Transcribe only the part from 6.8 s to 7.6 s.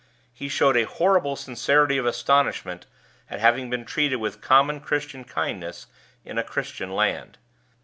land.